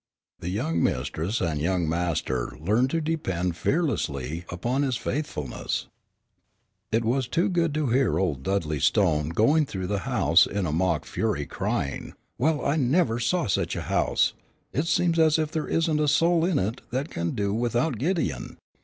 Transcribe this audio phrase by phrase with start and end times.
[0.39, 5.89] The young mistress and young master learned to depend fearlessly upon his faithfulness.
[6.91, 11.05] It was good to hear old Dudley Stone going through the house in a mock
[11.05, 14.33] fury, crying, "Well, I never saw such a house;
[14.73, 18.57] it seems as if there isn't a soul in it that can do without Gideon.